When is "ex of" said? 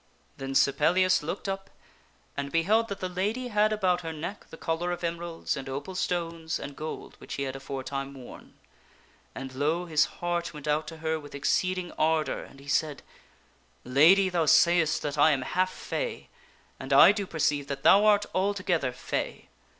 11.35-11.61